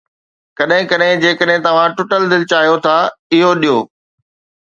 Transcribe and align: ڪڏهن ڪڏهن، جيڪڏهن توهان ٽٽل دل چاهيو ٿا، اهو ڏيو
ڪڏهن 0.59 0.85
ڪڏهن، 0.91 1.19
جيڪڏهن 1.25 1.65
توهان 1.67 1.93
ٽٽل 1.99 2.25
دل 2.31 2.47
چاهيو 2.53 2.75
ٿا، 2.87 2.97
اهو 3.39 3.51
ڏيو 3.61 3.77